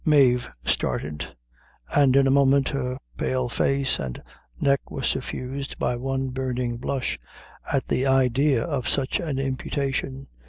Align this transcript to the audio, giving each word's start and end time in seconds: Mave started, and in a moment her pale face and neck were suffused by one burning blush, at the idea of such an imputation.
Mave 0.03 0.49
started, 0.65 1.35
and 1.95 2.15
in 2.15 2.25
a 2.25 2.31
moment 2.31 2.69
her 2.69 2.97
pale 3.19 3.47
face 3.49 3.99
and 3.99 4.19
neck 4.59 4.89
were 4.89 5.03
suffused 5.03 5.77
by 5.77 5.95
one 5.95 6.29
burning 6.29 6.77
blush, 6.77 7.19
at 7.71 7.85
the 7.85 8.07
idea 8.07 8.63
of 8.63 8.87
such 8.89 9.19
an 9.19 9.37
imputation. 9.37 10.25